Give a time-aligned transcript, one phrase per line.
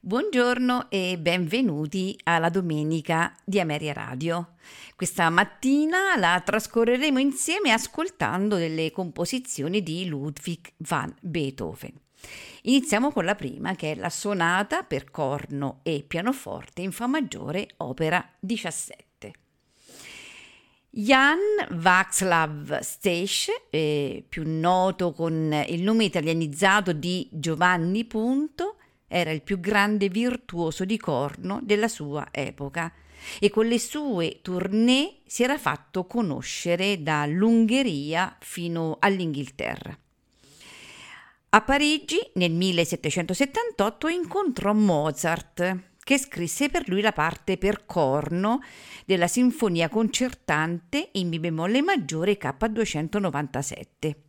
[0.00, 4.54] Buongiorno e benvenuti alla domenica di Ameria Radio.
[4.94, 11.94] Questa mattina la trascorreremo insieme ascoltando delle composizioni di Ludwig van Beethoven.
[12.62, 17.66] Iniziamo con la prima, che è la sonata per corno e pianoforte in Fa maggiore,
[17.78, 19.32] opera 17.
[20.90, 21.38] Jan
[21.70, 28.76] Václav Stech, eh, più noto con il nome italianizzato di Giovanni Punto,
[29.08, 32.92] era il più grande virtuoso di corno della sua epoca
[33.38, 39.98] e con le sue tournée si era fatto conoscere dall'Ungheria fino all'Inghilterra.
[41.48, 48.60] A Parigi nel 1778 incontrò Mozart, che scrisse per lui la parte per corno
[49.06, 54.25] della sinfonia concertante in Mi bemolle maggiore K297.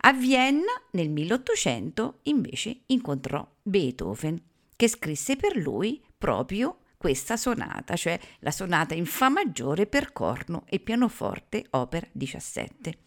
[0.00, 4.40] A Vienna nel 1800 invece incontrò Beethoven,
[4.76, 10.64] che scrisse per lui proprio questa sonata, cioè la sonata in Fa maggiore per corno
[10.66, 12.98] e pianoforte, opera 17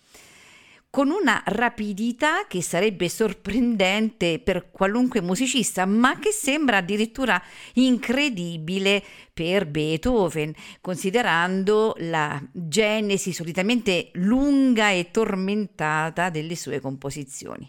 [0.91, 7.41] con una rapidità che sarebbe sorprendente per qualunque musicista, ma che sembra addirittura
[7.75, 9.01] incredibile
[9.34, 17.68] per Beethoven, considerando la genesi solitamente lunga e tormentata delle sue composizioni.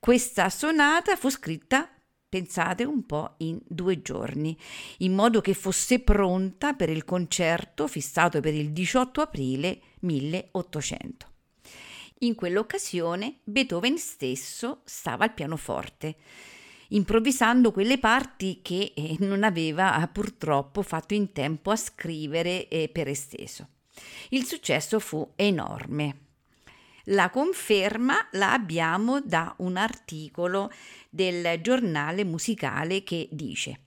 [0.00, 1.88] Questa sonata fu scritta
[2.28, 4.58] pensate un po' in due giorni,
[4.98, 11.34] in modo che fosse pronta per il concerto fissato per il 18 aprile 1800.
[12.20, 16.16] In quell'occasione Beethoven stesso stava al pianoforte,
[16.88, 22.88] improvvisando quelle parti che eh, non aveva eh, purtroppo fatto in tempo a scrivere eh,
[22.88, 23.68] per esteso.
[24.30, 26.20] Il successo fu enorme.
[27.10, 30.72] La conferma la abbiamo da un articolo
[31.10, 33.80] del giornale musicale che dice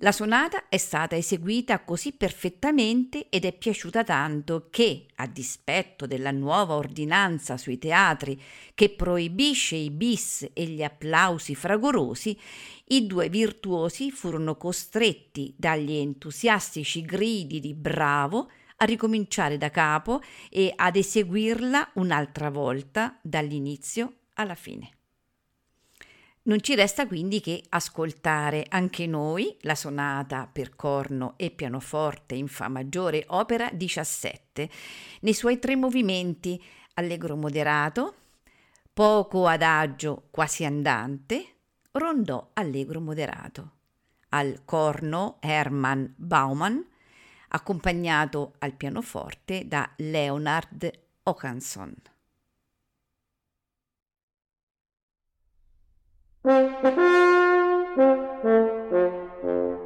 [0.00, 6.32] la sonata è stata eseguita così perfettamente ed è piaciuta tanto che, a dispetto della
[6.32, 8.38] nuova ordinanza sui teatri
[8.74, 12.38] che proibisce i bis e gli applausi fragorosi,
[12.88, 20.20] i due virtuosi furono costretti dagli entusiastici gridi di bravo a ricominciare da capo
[20.50, 24.95] e ad eseguirla un'altra volta dall'inizio alla fine.
[26.46, 32.46] Non ci resta quindi che ascoltare anche noi la sonata per corno e pianoforte in
[32.46, 34.70] Fa maggiore, opera 17,
[35.22, 36.62] nei suoi tre movimenti
[36.94, 38.14] allegro moderato,
[38.92, 41.54] poco adagio quasi andante,
[41.90, 43.72] rondò allegro moderato.
[44.28, 46.78] Al corno Hermann Baumann,
[47.48, 50.92] accompagnato al pianoforte da Leonard
[51.24, 51.92] Okanson.
[56.46, 56.74] Thank
[59.42, 59.85] you.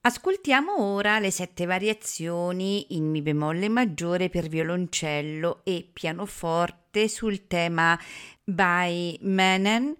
[0.00, 7.98] Ascoltiamo ora le sette variazioni in Mi bemolle maggiore per violoncello e pianoforte sul tema
[8.42, 9.94] Bei Männern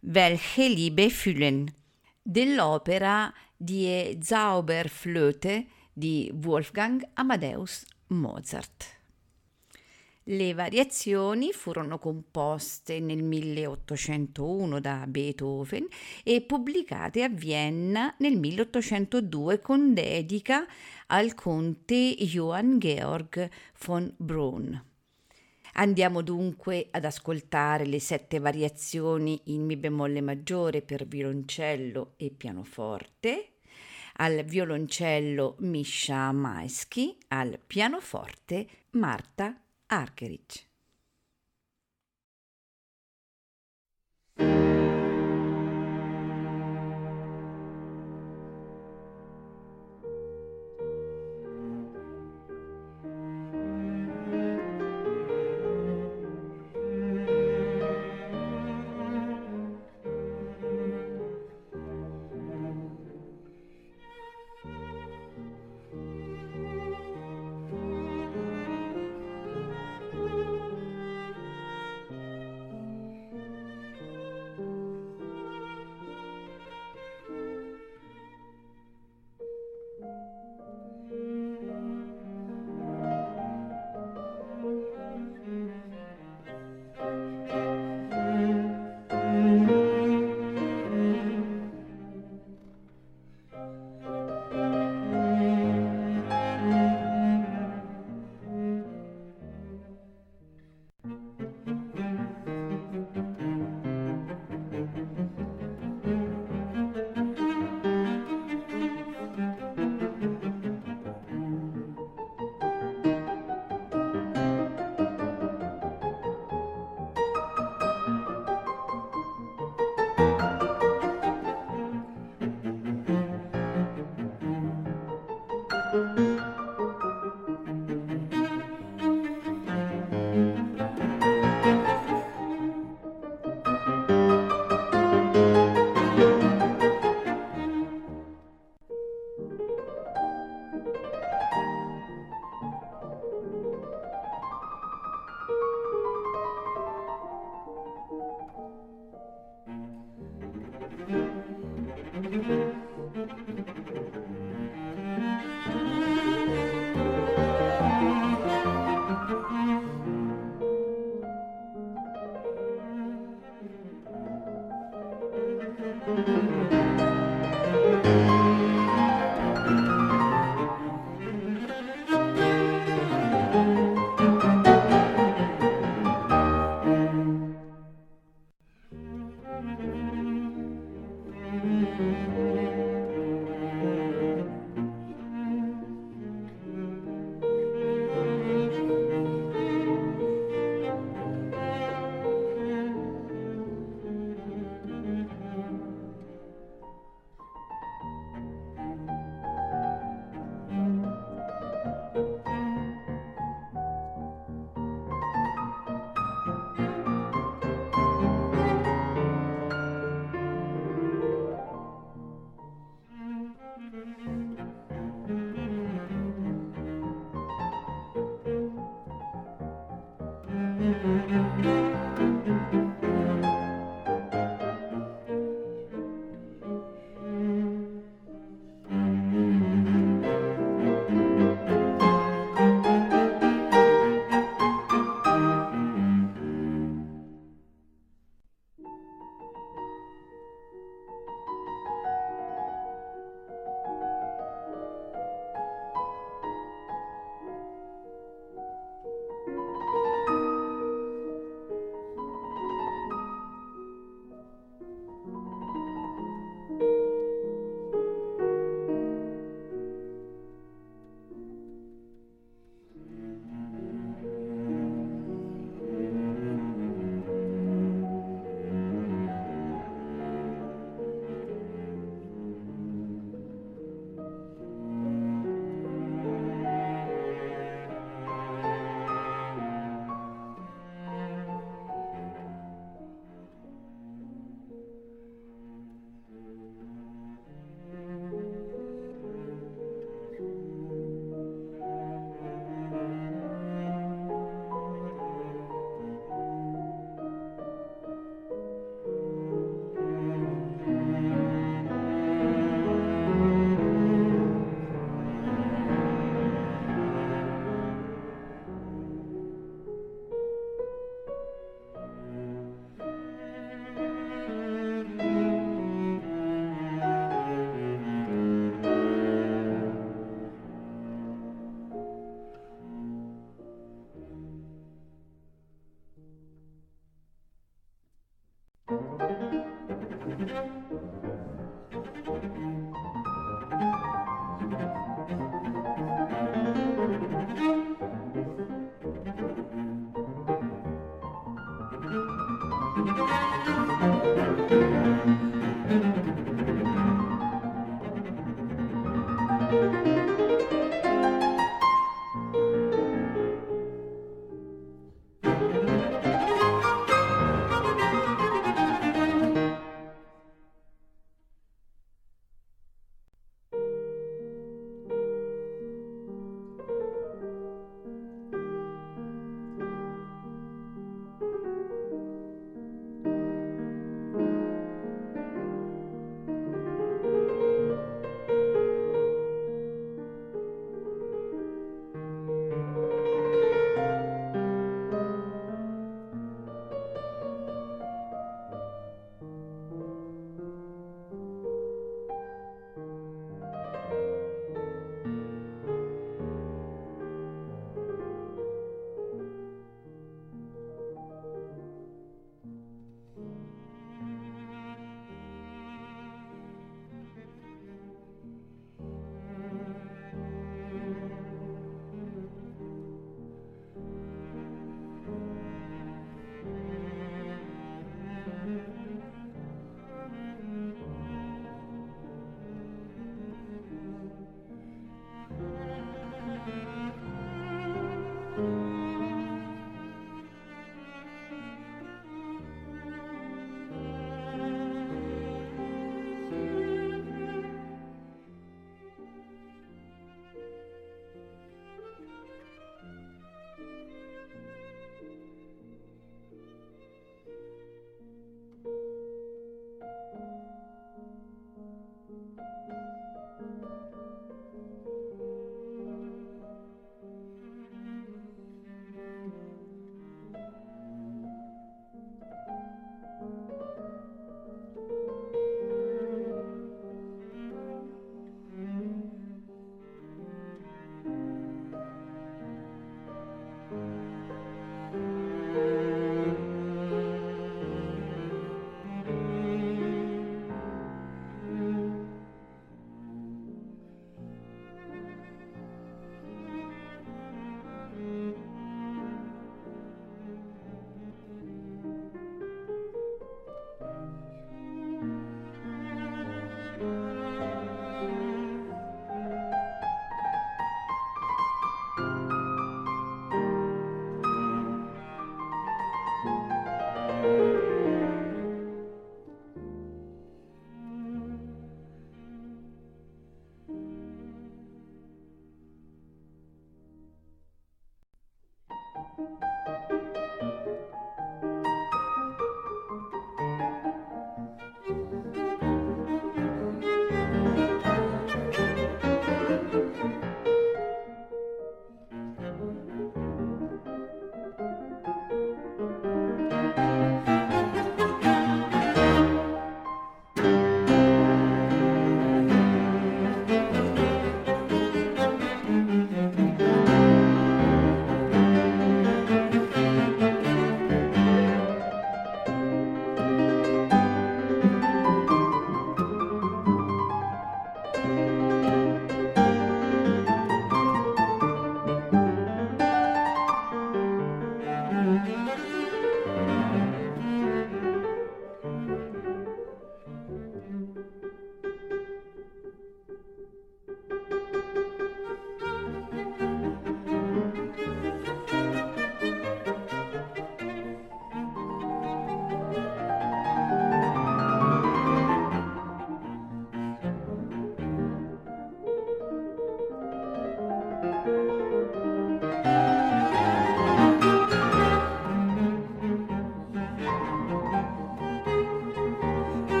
[0.00, 1.66] welche Liebe fühlen
[2.22, 8.98] dell'opera Die Zauberflöte di Wolfgang Amadeus Mozart.
[10.24, 15.86] Le variazioni furono composte nel 1801 da Beethoven
[16.22, 20.66] e pubblicate a Vienna nel 1802 con dedica
[21.06, 23.50] al conte Johann Georg
[23.84, 24.74] von Brunn.
[25.74, 33.52] Andiamo dunque ad ascoltare le sette variazioni in Mi bemolle maggiore per violoncello e pianoforte,
[34.20, 40.69] al violoncello Misha Maeschi, al pianoforte Marta Argerich.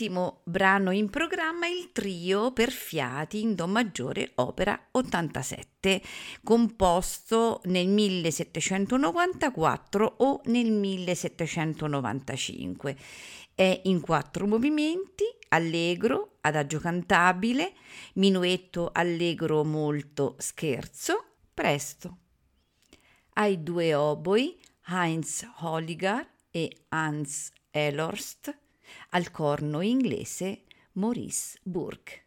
[0.00, 6.00] L'ultimo brano in programma il trio per fiati in Do maggiore, opera 87,
[6.44, 12.96] composto nel 1794 o nel 1795.
[13.56, 17.72] È in quattro movimenti, allegro, adagio cantabile,
[18.14, 22.18] minuetto allegro molto scherzo, presto.
[23.32, 24.56] Ai due oboi,
[24.86, 28.56] Heinz Holligar e Hans Elorst,
[29.10, 32.26] al corno inglese Maurice Burke.